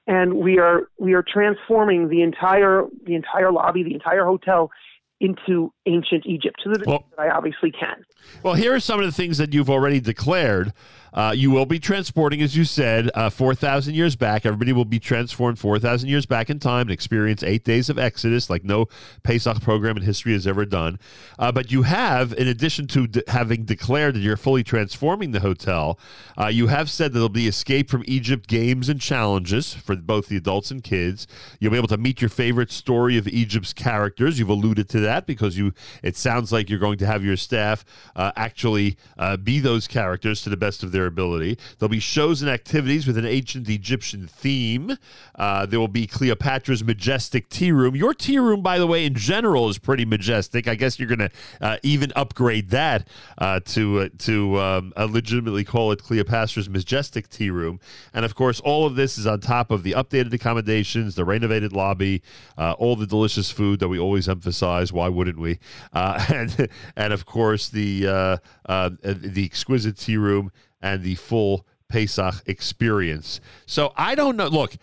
and 0.08 0.36
we 0.36 0.60
are 0.60 0.88
we 0.98 1.14
are 1.14 1.24
transforming 1.24 2.10
the 2.10 2.22
entire 2.22 2.84
the 3.06 3.16
entire 3.16 3.52
lobby, 3.52 3.84
the 3.84 3.94
entire 3.94 4.26
hotel 4.26 4.72
into 5.20 5.72
ancient 5.86 6.26
Egypt 6.26 6.60
to 6.64 6.70
the 6.70 6.84
well, 6.86 7.06
that 7.12 7.22
I 7.22 7.30
obviously 7.30 7.72
can. 7.72 8.04
Well, 8.44 8.56
here 8.56 8.74
are 8.74 8.80
some 8.80 9.00
of 9.00 9.06
the 9.06 9.12
things 9.12 9.38
that 9.38 9.54
you've 9.54 9.70
already 9.70 10.00
declared. 10.00 10.74
Uh, 11.14 11.34
you 11.36 11.52
will 11.52 11.66
be 11.66 11.80
transporting, 11.80 12.42
as 12.42 12.58
you 12.58 12.64
said, 12.64 13.10
uh, 13.14 13.30
4,000 13.30 13.94
years 13.94 14.16
back. 14.16 14.46
Everybody 14.46 14.74
will 14.74 14.86
be 14.86 15.00
transformed 15.00 15.60
4,000 15.60 16.10
years 16.10 16.26
back 16.26 16.50
in 16.50 16.60
time 16.60 16.82
and 16.82 16.92
experience 16.92 17.44
eight 17.44 17.64
days 17.64 17.90
of 17.90 18.00
Exodus 18.00 18.50
like 18.50 18.64
no 18.64 18.88
Pesach 19.24 19.62
program 19.62 19.96
in 19.98 20.04
history 20.04 20.34
has 20.34 20.48
ever 20.48 20.66
done. 20.66 21.00
Uh, 21.38 21.52
but 21.52 21.72
you 21.72 21.84
have, 21.84 22.34
in 22.34 22.48
addition 22.48 22.88
to 22.88 23.08
de- 23.08 23.24
having 23.28 23.64
declared 23.64 24.16
that 24.16 24.20
you're 24.20 24.38
fully 24.38 24.64
transforming 24.64 25.32
the 25.32 25.40
hotel, 25.42 26.00
uh, 26.40 26.48
you 26.48 26.68
have 26.68 26.90
said 26.90 27.12
that 27.14 27.20
there'll 27.20 27.30
be 27.30 27.48
escape 27.48 27.90
from 27.90 28.04
Egypt 28.08 28.48
games 28.48 28.90
and 28.90 29.00
challenges 29.00 29.74
for 29.74 29.96
both 29.96 30.28
the 30.28 30.38
adults 30.38 30.72
and 30.72 30.84
kids. 30.84 31.28
You'll 31.60 31.72
be 31.72 31.78
able 31.78 31.88
to 31.90 31.98
meet 31.98 32.22
your 32.22 32.30
favorite 32.30 32.72
story 32.72 33.18
of 33.18 33.28
Egypt's 33.28 33.74
characters. 33.74 34.40
You've 34.40 34.50
alluded 34.50 34.90
to 34.90 35.00
that 35.02 35.28
because 35.28 35.58
you 35.58 35.74
it 36.02 36.18
sounds 36.18 36.52
like 36.52 36.70
you're 36.70 36.80
going 36.80 36.98
to 36.98 37.06
have 37.06 37.24
your 37.24 37.38
staff 37.38 37.86
uh, 38.16 38.32
actually 38.36 38.98
uh, 39.18 39.38
be 39.38 39.60
those 39.60 39.88
characters 39.88 40.42
to 40.42 40.50
the 40.50 40.58
best 40.58 40.84
of 40.84 40.92
their 40.92 41.03
their 41.04 41.08
ability. 41.08 41.58
There'll 41.78 41.90
be 41.90 42.00
shows 42.00 42.42
and 42.42 42.50
activities 42.50 43.06
with 43.06 43.18
an 43.18 43.26
ancient 43.26 43.70
Egyptian 43.70 44.28
theme. 44.28 44.98
Uh, 45.36 45.66
there 45.66 45.80
will 45.80 45.88
be 45.88 46.08
Cleopatra's 46.08 46.84
majestic 46.84 47.50
tea 47.50 47.72
room. 47.72 47.96
Your 47.96 48.14
tea 48.14 48.40
room, 48.40 48.62
by 48.62 48.80
the 48.80 48.88
way, 48.88 49.06
in 49.06 49.16
general 49.16 49.70
is 49.70 49.78
pretty 49.78 50.06
majestic. 50.06 50.68
I 50.68 50.76
guess 50.76 50.98
you're 50.98 51.08
going 51.08 51.20
to 51.20 51.32
uh, 51.62 51.78
even 51.84 52.14
upgrade 52.16 52.70
that 52.70 53.08
uh, 53.38 53.60
to 53.66 54.00
uh, 54.00 54.10
to 54.20 54.60
um, 54.60 54.94
legitimately 54.98 55.64
call 55.64 55.92
it 55.92 56.02
Cleopatra's 56.02 56.70
majestic 56.70 57.30
tea 57.30 57.50
room. 57.50 57.80
And 58.14 58.24
of 58.24 58.36
course, 58.36 58.60
all 58.62 58.86
of 58.86 58.96
this 58.96 59.18
is 59.18 59.28
on 59.28 59.42
top 59.42 59.72
of 59.72 59.84
the 59.84 59.92
updated 59.92 60.34
accommodations, 60.34 61.16
the 61.16 61.26
renovated 61.26 61.74
lobby, 61.74 62.22
uh, 62.58 62.74
all 62.74 62.96
the 62.96 63.08
delicious 63.08 63.52
food 63.52 63.80
that 63.82 63.90
we 63.90 64.00
always 64.00 64.30
emphasize. 64.30 64.94
Why 64.94 65.10
wouldn't 65.10 65.40
we? 65.40 65.60
And 66.34 66.70
and 66.96 67.14
of 67.14 67.26
course 67.26 67.70
the 67.70 68.08
uh, 68.08 68.38
uh, 68.66 68.92
the 69.02 69.44
exquisite 69.44 69.98
tea 69.98 70.18
room 70.18 70.52
and 70.84 71.02
the 71.02 71.16
full 71.16 71.66
Pesach 71.88 72.44
experience. 72.46 73.40
So 73.66 73.94
I 73.96 74.14
don't 74.14 74.38
know. 74.38 74.48
Look, 74.48 74.76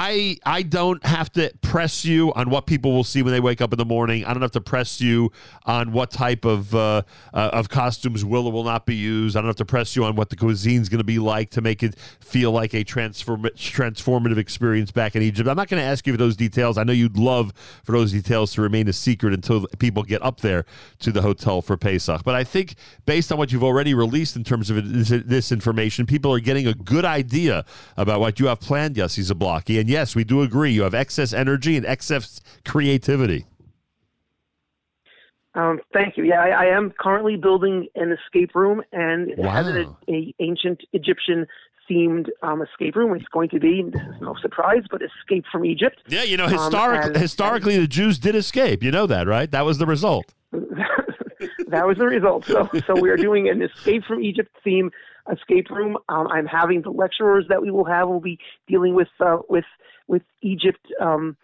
I 0.00 0.36
I 0.46 0.62
don't 0.62 1.04
have 1.04 1.32
to 1.32 1.50
press 1.60 2.04
you 2.04 2.32
on 2.34 2.50
what 2.50 2.66
people 2.66 2.92
will 2.92 3.02
see 3.02 3.20
when 3.20 3.32
they 3.32 3.40
wake 3.40 3.60
up 3.60 3.72
in 3.72 3.78
the 3.78 3.84
morning. 3.84 4.24
I 4.24 4.32
don't 4.32 4.42
have 4.42 4.52
to 4.52 4.60
press 4.60 5.00
you 5.00 5.32
on 5.66 5.90
what 5.90 6.12
type 6.12 6.44
of 6.44 6.72
uh, 6.72 7.02
uh, 7.34 7.50
of 7.52 7.68
costumes 7.68 8.24
will 8.24 8.46
or 8.46 8.52
will 8.52 8.62
not 8.62 8.86
be 8.86 8.94
used. 8.94 9.36
I 9.36 9.40
don't 9.40 9.48
have 9.48 9.56
to 9.56 9.64
press 9.64 9.96
you 9.96 10.04
on 10.04 10.14
what 10.14 10.30
the 10.30 10.36
cuisine 10.36 10.82
is 10.82 10.88
going 10.88 10.98
to 10.98 11.04
be 11.04 11.18
like 11.18 11.50
to 11.50 11.60
make 11.60 11.82
it 11.82 11.98
feel 12.20 12.52
like 12.52 12.74
a 12.74 12.84
transform- 12.84 13.42
transformative 13.56 14.36
experience 14.36 14.92
back 14.92 15.16
in 15.16 15.22
Egypt. 15.22 15.48
I'm 15.48 15.56
not 15.56 15.68
going 15.68 15.82
to 15.82 15.88
ask 15.88 16.06
you 16.06 16.12
for 16.12 16.16
those 16.16 16.36
details. 16.36 16.78
I 16.78 16.84
know 16.84 16.92
you'd 16.92 17.16
love 17.16 17.52
for 17.82 17.90
those 17.90 18.12
details 18.12 18.52
to 18.52 18.62
remain 18.62 18.86
a 18.86 18.92
secret 18.92 19.34
until 19.34 19.66
people 19.80 20.04
get 20.04 20.22
up 20.22 20.42
there 20.42 20.64
to 21.00 21.10
the 21.10 21.22
hotel 21.22 21.60
for 21.60 21.76
Pesach. 21.76 22.22
But 22.22 22.36
I 22.36 22.44
think 22.44 22.76
based 23.04 23.32
on 23.32 23.38
what 23.38 23.50
you've 23.50 23.64
already 23.64 23.94
released 23.94 24.36
in 24.36 24.44
terms 24.44 24.70
of 24.70 24.76
this 25.28 25.50
information, 25.50 26.06
people 26.06 26.32
are 26.32 26.38
getting 26.38 26.68
a 26.68 26.74
good 26.74 27.04
idea 27.04 27.64
about 27.96 28.20
what 28.20 28.38
you 28.38 28.46
have 28.46 28.60
planned, 28.60 28.94
Yossi 28.94 29.28
Zablocki 29.28 29.80
and 29.80 29.87
yes, 29.88 30.14
we 30.14 30.24
do 30.24 30.42
agree. 30.42 30.70
You 30.72 30.82
have 30.82 30.94
excess 30.94 31.32
energy 31.32 31.76
and 31.76 31.86
excess 31.86 32.40
creativity. 32.64 33.46
Um, 35.54 35.80
thank 35.92 36.16
you. 36.16 36.24
Yeah, 36.24 36.40
I, 36.40 36.48
I, 36.48 36.64
am 36.66 36.92
currently 37.00 37.36
building 37.36 37.88
an 37.96 38.12
escape 38.12 38.54
room, 38.54 38.82
and 38.92 39.30
it 39.30 39.38
wow. 39.38 39.50
has 39.50 39.66
an 39.66 39.96
a 40.08 40.32
ancient 40.38 40.82
Egyptian 40.92 41.46
themed 41.90 42.28
um, 42.42 42.62
escape 42.62 42.94
room. 42.94 43.16
It's 43.16 43.26
going 43.32 43.48
to 43.48 43.58
be, 43.58 43.82
this 43.82 44.02
is 44.02 44.20
no 44.20 44.36
surprise, 44.40 44.82
but 44.90 45.00
escape 45.02 45.46
from 45.50 45.64
Egypt. 45.64 46.00
Yeah, 46.06 46.22
you 46.22 46.36
know, 46.36 46.46
historic, 46.46 47.00
um, 47.00 47.06
and, 47.08 47.16
historically, 47.16 47.74
and, 47.74 47.82
the 47.82 47.88
Jews 47.88 48.18
did 48.18 48.36
escape. 48.36 48.84
You 48.84 48.92
know 48.92 49.06
that, 49.06 49.26
right? 49.26 49.50
That 49.50 49.64
was 49.64 49.78
the 49.78 49.86
result. 49.86 50.32
that 51.70 51.86
was 51.86 51.98
the 51.98 52.06
result. 52.06 52.44
So, 52.46 52.68
so 52.86 53.00
we 53.00 53.10
are 53.10 53.16
doing 53.16 53.48
an 53.48 53.62
escape 53.62 54.04
from 54.04 54.22
Egypt 54.22 54.54
theme 54.64 54.90
escape 55.30 55.70
room. 55.70 55.96
Um, 56.08 56.26
I'm 56.28 56.46
having 56.46 56.82
the 56.82 56.90
lecturers 56.90 57.46
that 57.48 57.60
we 57.62 57.70
will 57.70 57.84
have 57.84 58.08
will 58.08 58.20
be 58.20 58.38
dealing 58.66 58.94
with 58.94 59.08
uh, 59.20 59.38
with 59.48 59.66
with 60.06 60.22
Egypt. 60.42 60.84
Um, 61.00 61.36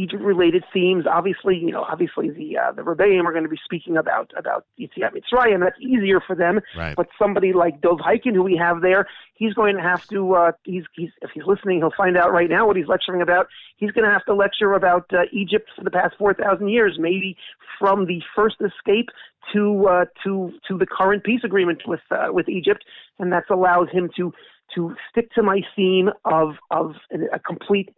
Egypt 0.00 0.22
related 0.22 0.64
themes. 0.72 1.04
Obviously, 1.06 1.56
you 1.56 1.72
know, 1.72 1.82
obviously 1.82 2.30
the 2.30 2.56
uh, 2.56 2.72
the 2.72 2.82
Rebbeim 2.82 3.24
are 3.24 3.32
going 3.32 3.44
to 3.44 3.50
be 3.50 3.60
speaking 3.64 3.96
about 3.96 4.30
about 4.36 4.64
Yetziat 4.80 5.12
Mitzrayim. 5.12 5.60
That's 5.60 5.78
easier 5.80 6.20
for 6.26 6.34
them. 6.34 6.60
Right. 6.76 6.96
But 6.96 7.08
somebody 7.18 7.52
like 7.52 7.80
Dov 7.80 7.98
Hikind, 7.98 8.34
who 8.34 8.42
we 8.42 8.56
have 8.56 8.80
there, 8.80 9.06
he's 9.34 9.52
going 9.52 9.76
to 9.76 9.82
have 9.82 10.06
to. 10.08 10.34
Uh, 10.34 10.52
he's 10.64 10.84
he's 10.94 11.10
if 11.20 11.30
he's 11.34 11.44
listening, 11.46 11.78
he'll 11.78 11.92
find 11.96 12.16
out 12.16 12.32
right 12.32 12.48
now 12.48 12.66
what 12.66 12.76
he's 12.76 12.88
lecturing 12.88 13.20
about. 13.20 13.48
He's 13.76 13.90
going 13.90 14.06
to 14.06 14.10
have 14.10 14.24
to 14.24 14.34
lecture 14.34 14.72
about 14.72 15.06
uh, 15.12 15.22
Egypt 15.32 15.68
for 15.76 15.84
the 15.84 15.90
past 15.90 16.14
four 16.18 16.32
thousand 16.32 16.68
years, 16.68 16.96
maybe 16.98 17.36
from 17.78 18.06
the 18.06 18.22
first 18.34 18.56
escape 18.60 19.10
to 19.52 19.86
uh, 19.86 20.04
to 20.24 20.52
to 20.68 20.78
the 20.78 20.86
current 20.86 21.24
peace 21.24 21.42
agreement 21.44 21.82
with 21.86 22.00
uh, 22.10 22.28
with 22.30 22.48
Egypt, 22.48 22.84
and 23.18 23.32
that 23.32 23.44
allows 23.50 23.88
him 23.90 24.08
to 24.16 24.32
to 24.74 24.94
stick 25.10 25.32
to 25.32 25.42
my 25.42 25.60
theme 25.76 26.08
of 26.24 26.54
of 26.70 26.94
a 27.32 27.38
complete 27.38 27.90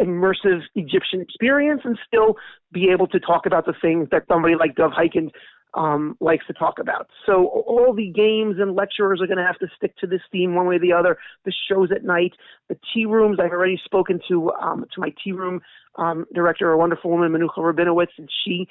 immersive 0.00 0.60
Egyptian 0.74 1.20
experience 1.20 1.82
and 1.84 1.98
still 2.06 2.36
be 2.72 2.88
able 2.92 3.06
to 3.08 3.18
talk 3.20 3.46
about 3.46 3.66
the 3.66 3.74
things 3.80 4.08
that 4.10 4.24
somebody 4.28 4.54
like 4.54 4.74
Dov 4.74 4.92
Hikind 4.92 5.30
um, 5.74 6.16
likes 6.20 6.46
to 6.46 6.52
talk 6.52 6.78
about. 6.78 7.08
So 7.26 7.46
all 7.46 7.92
the 7.94 8.10
games 8.10 8.56
and 8.58 8.74
lecturers 8.74 9.20
are 9.20 9.26
going 9.26 9.38
to 9.38 9.44
have 9.44 9.58
to 9.58 9.68
stick 9.76 9.96
to 9.98 10.06
this 10.06 10.20
theme 10.32 10.54
one 10.54 10.66
way 10.66 10.76
or 10.76 10.78
the 10.78 10.92
other. 10.92 11.18
The 11.44 11.52
shows 11.68 11.90
at 11.94 12.04
night, 12.04 12.32
the 12.68 12.78
tea 12.92 13.04
rooms. 13.04 13.38
I've 13.42 13.52
already 13.52 13.80
spoken 13.84 14.20
to 14.28 14.50
um, 14.52 14.86
to 14.94 15.00
my 15.00 15.12
tea 15.22 15.32
room 15.32 15.60
um, 15.96 16.26
director, 16.34 16.70
a 16.70 16.78
wonderful 16.78 17.10
woman, 17.10 17.32
Manucha 17.32 17.58
Rabinowitz, 17.58 18.16
and 18.16 18.28
she 18.44 18.66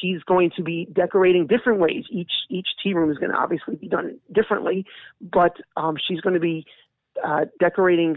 she's 0.00 0.22
going 0.24 0.50
to 0.56 0.62
be 0.62 0.86
decorating 0.92 1.46
different 1.46 1.80
ways. 1.80 2.04
Each 2.10 2.32
each 2.50 2.68
tea 2.82 2.92
room 2.92 3.10
is 3.10 3.18
going 3.18 3.32
to 3.32 3.38
obviously 3.38 3.76
be 3.76 3.88
done 3.88 4.18
differently, 4.32 4.84
but 5.20 5.56
um, 5.76 5.96
she's 6.06 6.20
going 6.20 6.34
to 6.34 6.40
be 6.40 6.66
uh, 7.24 7.46
decorating 7.60 8.16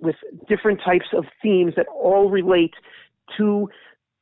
with 0.00 0.16
different 0.48 0.80
types 0.84 1.06
of 1.12 1.24
themes 1.42 1.74
that 1.76 1.86
all 1.88 2.30
relate 2.30 2.74
to 3.36 3.68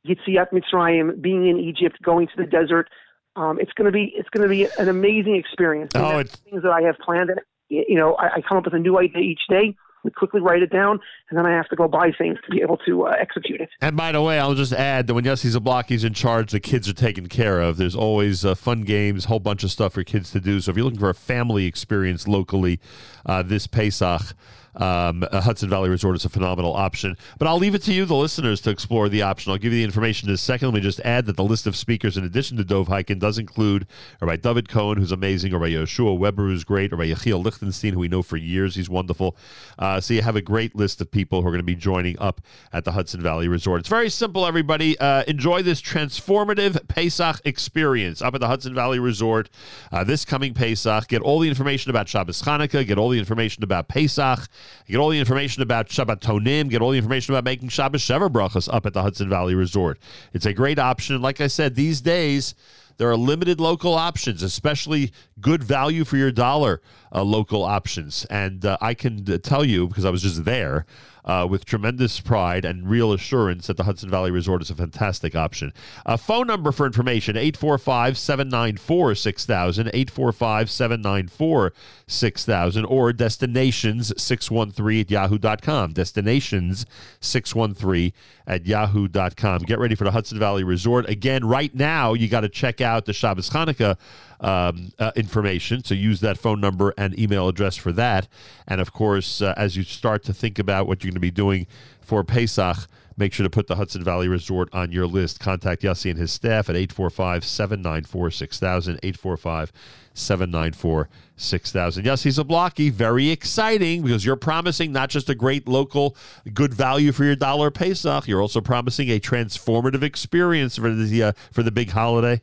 Yetziat 0.06 0.52
Mitzrayim, 0.52 1.20
being 1.20 1.48
in 1.48 1.58
Egypt, 1.58 1.98
going 2.02 2.26
to 2.28 2.32
the 2.36 2.46
desert. 2.46 2.88
Um, 3.34 3.58
it's 3.60 3.72
going 3.72 3.86
to 3.86 3.92
be 3.92 4.12
it's 4.16 4.28
going 4.30 4.42
to 4.42 4.48
be 4.48 4.64
an 4.78 4.88
amazing 4.88 5.36
experience. 5.36 5.92
oh, 5.94 6.18
it's 6.18 6.36
things 6.36 6.62
that 6.62 6.72
I 6.72 6.82
have 6.82 6.96
planned. 6.98 7.30
And 7.30 7.40
you 7.68 7.96
know, 7.96 8.14
I, 8.14 8.36
I 8.36 8.40
come 8.40 8.58
up 8.58 8.64
with 8.64 8.74
a 8.74 8.78
new 8.78 8.98
idea 8.98 9.20
each 9.20 9.42
day. 9.48 9.76
We 10.04 10.12
quickly 10.12 10.40
write 10.40 10.62
it 10.62 10.70
down, 10.70 11.00
and 11.28 11.36
then 11.36 11.46
I 11.46 11.50
have 11.50 11.68
to 11.68 11.74
go 11.74 11.88
buy 11.88 12.12
things 12.16 12.38
to 12.44 12.50
be 12.50 12.62
able 12.62 12.76
to 12.86 13.06
uh, 13.06 13.16
execute 13.18 13.60
it. 13.60 13.70
And 13.80 13.96
by 13.96 14.12
the 14.12 14.22
way, 14.22 14.38
I'll 14.38 14.54
just 14.54 14.72
add 14.72 15.08
that 15.08 15.14
when 15.14 15.24
Yossi 15.24 15.52
Zablocki's 15.52 16.04
in 16.04 16.14
charge, 16.14 16.52
the 16.52 16.60
kids 16.60 16.88
are 16.88 16.92
taken 16.92 17.28
care 17.28 17.60
of. 17.60 17.76
There's 17.76 17.96
always 17.96 18.44
uh, 18.44 18.54
fun 18.54 18.82
games, 18.82 19.24
a 19.24 19.28
whole 19.28 19.40
bunch 19.40 19.64
of 19.64 19.72
stuff 19.72 19.94
for 19.94 20.04
kids 20.04 20.30
to 20.30 20.40
do. 20.40 20.60
So 20.60 20.70
if 20.70 20.76
you're 20.76 20.84
looking 20.84 21.00
for 21.00 21.10
a 21.10 21.14
family 21.14 21.66
experience 21.66 22.28
locally 22.28 22.78
uh, 23.24 23.42
this 23.42 23.66
Pesach, 23.66 24.34
um, 24.76 25.24
Hudson 25.32 25.68
Valley 25.68 25.88
Resort 25.88 26.16
is 26.16 26.24
a 26.24 26.28
phenomenal 26.28 26.74
option. 26.74 27.16
But 27.38 27.48
I'll 27.48 27.58
leave 27.58 27.74
it 27.74 27.82
to 27.82 27.92
you, 27.92 28.04
the 28.04 28.14
listeners, 28.14 28.60
to 28.62 28.70
explore 28.70 29.08
the 29.08 29.22
option. 29.22 29.52
I'll 29.52 29.58
give 29.58 29.72
you 29.72 29.78
the 29.78 29.84
information 29.84 30.28
in 30.28 30.34
a 30.34 30.38
second. 30.38 30.68
Let 30.68 30.74
me 30.74 30.80
just 30.80 31.00
add 31.00 31.26
that 31.26 31.36
the 31.36 31.44
list 31.44 31.66
of 31.66 31.76
speakers, 31.76 32.16
in 32.16 32.24
addition 32.24 32.56
to 32.56 32.64
Dov 32.64 32.88
Hikind, 32.88 33.20
does 33.20 33.38
include 33.38 33.86
Rabbi 34.20 34.36
David 34.36 34.68
Cohen, 34.68 34.98
who's 34.98 35.12
amazing, 35.12 35.52
Rabbi 35.52 35.70
Yeshua 35.70 36.18
Weber, 36.18 36.44
who's 36.44 36.64
great, 36.64 36.92
Rabbi 36.92 37.06
Yechiel 37.06 37.42
Lichtenstein, 37.42 37.94
who 37.94 38.00
we 38.00 38.08
know 38.08 38.22
for 38.22 38.36
years. 38.36 38.74
He's 38.74 38.90
wonderful. 38.90 39.36
Uh, 39.78 40.00
so 40.00 40.14
you 40.14 40.22
have 40.22 40.36
a 40.36 40.42
great 40.42 40.74
list 40.74 41.00
of 41.00 41.10
people 41.10 41.42
who 41.42 41.48
are 41.48 41.52
going 41.52 41.58
to 41.58 41.64
be 41.64 41.74
joining 41.74 42.18
up 42.18 42.40
at 42.72 42.84
the 42.84 42.92
Hudson 42.92 43.20
Valley 43.20 43.48
Resort. 43.48 43.80
It's 43.80 43.88
very 43.88 44.10
simple, 44.10 44.46
everybody. 44.46 44.98
Uh, 44.98 45.24
enjoy 45.26 45.62
this 45.62 45.80
transformative 45.80 46.86
Pesach 46.88 47.40
experience 47.44 48.20
up 48.22 48.34
at 48.34 48.40
the 48.40 48.48
Hudson 48.48 48.74
Valley 48.74 48.98
Resort 48.98 49.48
uh, 49.92 50.04
this 50.04 50.24
coming 50.24 50.54
Pesach. 50.54 51.08
Get 51.08 51.22
all 51.22 51.40
the 51.40 51.48
information 51.48 51.90
about 51.90 52.08
Shabbos 52.08 52.42
Chanukah, 52.42 52.86
get 52.86 52.98
all 52.98 53.08
the 53.08 53.18
information 53.18 53.62
about 53.62 53.88
Pesach. 53.88 54.48
Get 54.86 54.98
all 54.98 55.08
the 55.08 55.18
information 55.18 55.62
about 55.62 55.88
Shabbatonim. 55.88 56.70
Get 56.70 56.82
all 56.82 56.90
the 56.90 56.98
information 56.98 57.34
about 57.34 57.44
making 57.44 57.68
Shabbos 57.68 58.02
Sheva 58.02 58.30
brachas 58.30 58.72
up 58.72 58.86
at 58.86 58.92
the 58.92 59.02
Hudson 59.02 59.28
Valley 59.28 59.54
Resort. 59.54 59.98
It's 60.32 60.46
a 60.46 60.52
great 60.52 60.78
option. 60.78 61.20
Like 61.20 61.40
I 61.40 61.46
said, 61.46 61.74
these 61.74 62.00
days 62.00 62.54
there 62.98 63.10
are 63.10 63.16
limited 63.16 63.60
local 63.60 63.94
options, 63.94 64.42
especially 64.42 65.12
good 65.40 65.62
value 65.62 66.04
for 66.04 66.16
your 66.16 66.32
dollar 66.32 66.80
uh, 67.16 67.22
local 67.22 67.64
options. 67.64 68.26
And 68.26 68.64
uh, 68.64 68.76
I 68.80 68.94
can 68.94 69.24
uh, 69.30 69.38
tell 69.38 69.64
you 69.64 69.88
because 69.88 70.04
I 70.04 70.10
was 70.10 70.22
just 70.22 70.44
there 70.44 70.84
uh, 71.26 71.46
with 71.48 71.64
tremendous 71.64 72.20
pride 72.20 72.64
and 72.64 72.88
real 72.88 73.12
assurance 73.12 73.66
that 73.66 73.76
the 73.76 73.84
Hudson 73.84 74.08
Valley 74.08 74.30
Resort 74.30 74.62
is 74.62 74.70
a 74.70 74.74
fantastic 74.74 75.34
option. 75.34 75.72
A 76.04 76.16
phone 76.16 76.46
number 76.46 76.70
for 76.70 76.86
information 76.86 77.36
845 77.36 78.16
794 78.16 79.14
6000, 79.16 79.88
845 79.88 80.70
794 80.70 81.72
6000, 82.06 82.84
or 82.84 83.12
destinations 83.12 84.22
613 84.22 85.00
at 85.00 85.10
yahoo.com. 85.10 85.92
Destinations 85.92 86.86
613 87.20 88.12
at 88.46 88.66
yahoo.com. 88.66 89.62
Get 89.62 89.80
ready 89.80 89.96
for 89.96 90.04
the 90.04 90.12
Hudson 90.12 90.38
Valley 90.38 90.62
Resort. 90.62 91.08
Again, 91.08 91.44
right 91.44 91.74
now, 91.74 92.12
you 92.12 92.28
got 92.28 92.42
to 92.42 92.48
check 92.48 92.80
out 92.80 93.06
the 93.06 93.12
Shabbos 93.12 93.50
Hanukkah 93.50 93.96
um, 94.40 94.92
uh, 94.98 95.12
information. 95.16 95.84
So 95.84 95.94
use 95.94 96.20
that 96.20 96.38
phone 96.38 96.60
number 96.60 96.94
and 96.96 97.18
email 97.18 97.48
address 97.48 97.76
for 97.76 97.92
that. 97.92 98.28
And 98.66 98.80
of 98.80 98.92
course, 98.92 99.40
uh, 99.42 99.54
as 99.56 99.76
you 99.76 99.82
start 99.82 100.22
to 100.24 100.34
think 100.34 100.58
about 100.58 100.86
what 100.86 101.02
you're 101.02 101.10
going 101.10 101.14
to 101.14 101.20
be 101.20 101.30
doing 101.30 101.66
for 102.00 102.22
Pesach, 102.24 102.76
make 103.16 103.32
sure 103.32 103.44
to 103.44 103.50
put 103.50 103.66
the 103.66 103.76
Hudson 103.76 104.04
Valley 104.04 104.28
Resort 104.28 104.68
on 104.72 104.92
your 104.92 105.06
list. 105.06 105.40
Contact 105.40 105.82
Yossi 105.82 106.10
and 106.10 106.18
his 106.18 106.32
staff 106.32 106.68
at 106.68 106.76
845 106.76 107.44
794 107.44 108.30
6000. 108.30 109.00
845 109.02 109.72
794 110.14 111.08
6000. 111.36 112.04
Yossi 112.04 112.44
Zablocki, 112.44 112.90
very 112.90 113.30
exciting 113.30 114.02
because 114.02 114.24
you're 114.24 114.36
promising 114.36 114.92
not 114.92 115.10
just 115.10 115.28
a 115.28 115.34
great 115.34 115.68
local 115.68 116.16
good 116.54 116.72
value 116.72 117.12
for 117.12 117.24
your 117.24 117.36
dollar 117.36 117.70
Pesach, 117.70 118.26
you're 118.26 118.40
also 118.40 118.60
promising 118.60 119.10
a 119.10 119.20
transformative 119.20 120.02
experience 120.02 120.76
for 120.76 120.92
the, 120.92 121.22
uh, 121.22 121.32
for 121.52 121.62
the 121.62 121.70
big 121.70 121.90
holiday. 121.90 122.40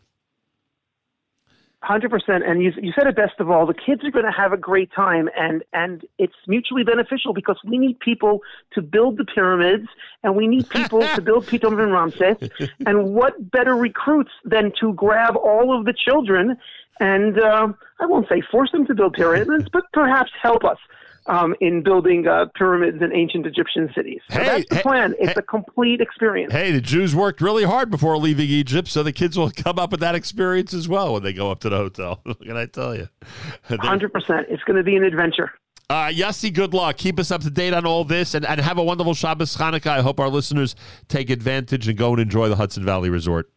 Hundred 1.84 2.12
percent, 2.12 2.46
and 2.46 2.64
you, 2.64 2.72
you 2.82 2.94
said 2.96 3.08
it 3.08 3.16
best 3.18 3.40
of 3.40 3.52
all. 3.52 3.66
The 3.66 3.74
kids 3.74 4.06
are 4.06 4.12
going 4.12 4.24
to 4.24 4.32
have 4.32 4.54
a 4.54 4.58
great 4.58 4.90
time, 4.94 5.30
and 5.38 5.64
and 5.74 6.06
it's 6.18 6.34
mutually 6.48 6.86
beneficial 6.86 7.34
because 7.34 7.58
we 7.68 7.78
need 7.78 8.00
people 8.00 8.40
to 8.72 8.82
build 8.82 9.18
the 9.18 9.26
pyramids, 9.26 9.90
and 10.24 10.38
we 10.38 10.48
need 10.48 10.70
people 10.70 11.02
to 11.02 11.22
build 11.30 11.46
Pitom 11.46 11.84
and 11.84 11.92
Ramses. 11.92 12.50
And 12.86 13.14
what 13.14 13.52
better 13.52 13.76
recruits 13.76 14.32
than 14.46 14.72
to 14.80 14.94
grab 14.94 15.36
all 15.36 15.78
of 15.78 15.84
the 15.84 15.94
children 15.94 16.58
and 17.00 17.40
uh, 17.40 17.68
I 18.00 18.06
won't 18.06 18.30
say 18.30 18.42
force 18.52 18.72
them 18.72 18.86
to 18.86 18.94
build 18.94 19.14
pyramids, 19.14 19.68
but 19.74 19.84
perhaps 19.92 20.32
help 20.42 20.64
us 20.64 20.78
um, 21.28 21.56
in 21.62 21.84
building 21.84 22.28
uh, 22.28 22.46
pyramids 22.56 23.02
in 23.02 23.14
ancient 23.14 23.46
Egyptian 23.46 23.90
cities. 23.96 24.22
So 24.30 24.40
hey, 24.40 24.46
that's 24.46 24.70
the 24.70 24.76
hey, 24.76 24.82
plan. 24.82 25.16
It's 25.20 25.34
hey, 25.34 25.36
a 25.38 25.42
complete 25.42 26.02
experience. 26.02 26.52
Hey, 26.52 26.72
the 26.72 26.82
Jews 26.82 27.16
worked 27.16 27.42
really 27.42 27.64
hard 27.64 27.90
before 27.90 28.18
leaving 28.18 28.48
Egypt, 28.48 28.88
so 28.88 29.04
the 29.04 29.14
kids 29.14 29.38
will 29.38 29.52
come 29.52 29.80
up 29.80 29.92
with 29.92 30.00
that 30.02 30.16
experience 30.16 30.74
as 30.74 30.88
well 30.88 31.14
when 31.14 31.24
they 31.24 31.34
go 31.34 31.52
up 31.52 31.60
to 31.62 31.70
the 31.70 31.78
hotel. 31.78 32.20
what 32.24 32.42
can 32.42 32.58
I 32.58 32.66
tell 32.66 32.96
you? 32.96 33.08
Hundred 33.80 34.14
percent. 34.14 34.48
It's 34.50 34.64
going 34.64 34.78
to 34.78 34.84
be 34.84 34.96
an 34.96 35.04
adventure. 35.04 35.52
Uh, 35.90 36.08
Yossi, 36.08 36.52
good 36.52 36.74
luck. 36.74 36.98
Keep 36.98 37.20
us 37.20 37.30
up 37.30 37.42
to 37.42 37.50
date 37.50 37.74
on 37.74 37.86
all 37.86 38.04
this 38.04 38.34
and, 38.34 38.46
and 38.46 38.60
have 38.62 38.78
a 38.78 38.84
wonderful 38.84 39.14
Shabbos 39.14 39.56
Hanukkah. 39.58 39.88
I 39.88 40.02
hope 40.02 40.20
our 40.20 40.30
listeners 40.30 40.76
take 41.08 41.30
advantage 41.30 41.88
and 41.88 41.98
go 41.98 42.12
and 42.12 42.22
enjoy 42.22 42.50
the 42.50 42.56
Hudson 42.56 42.86
Valley 42.86 43.10
Resort. 43.10 43.52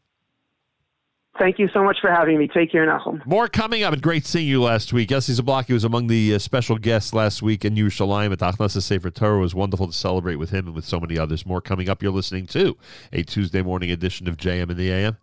Thank 1.39 1.59
you 1.59 1.69
so 1.73 1.85
much 1.85 1.99
for 2.01 2.11
having 2.11 2.39
me. 2.39 2.49
Take 2.49 2.73
care, 2.73 2.87
Nachum. 2.87 3.25
More 3.27 3.49
coming 3.49 3.83
up, 3.83 3.93
and 3.93 4.03
great 4.03 4.25
seeing 4.25 4.49
you 4.49 4.63
last 4.63 4.93
week. 4.93 5.11
Yossi 5.11 5.39
Zablocki 5.39 5.73
was 5.73 5.85
among 5.85 6.07
the 6.07 6.35
uh, 6.35 6.39
special 6.39 6.79
guests 6.79 7.13
last 7.13 7.43
week 7.43 7.65
in 7.65 7.75
Yerushalayim 7.75 8.33
at 8.33 8.39
Achnasa 8.39 8.83
Sefer 8.83 9.11
Torah. 9.11 9.39
It 9.39 9.41
was 9.41 9.55
wonderful 9.55 9.87
to 9.87 9.93
celebrate 9.93 10.37
with 10.37 10.51
him 10.51 10.67
and 10.67 10.75
with 10.75 10.85
so 10.85 10.99
many 10.99 11.19
others. 11.19 11.45
More 11.45 11.61
coming 11.61 11.89
up. 11.89 12.03
You're 12.03 12.13
listening 12.13 12.47
to 12.49 12.77
a 13.13 13.23
Tuesday 13.23 13.63
morning 13.63 13.91
edition 13.91 14.29
of 14.29 14.37
JM 14.37 14.71
in 14.71 14.77
the 14.77 14.91
AM. 14.91 15.19